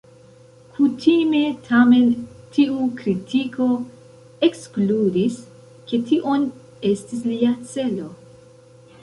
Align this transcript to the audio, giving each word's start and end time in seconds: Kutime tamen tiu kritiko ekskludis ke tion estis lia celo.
Kutime 0.75 1.41
tamen 1.67 2.07
tiu 2.55 2.77
kritiko 3.01 3.67
ekskludis 4.49 5.39
ke 5.93 6.01
tion 6.09 6.49
estis 6.95 7.23
lia 7.35 7.55
celo. 7.77 8.11